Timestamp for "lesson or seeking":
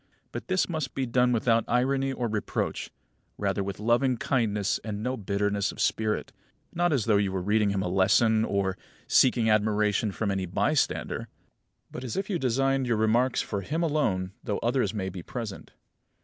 7.87-9.47